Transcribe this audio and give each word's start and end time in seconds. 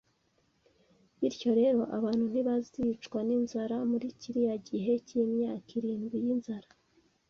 Bityo 1.19 1.49
rero 1.59 1.81
abantu 1.97 2.23
ntibazicwa 2.31 3.19
n’inzara 3.27 3.77
muri 3.91 4.07
kiriya 4.19 4.55
gihe 4.69 4.91
cy’imyaka 5.07 5.69
irindwi 5.79 6.17
y’inzara 6.25 6.69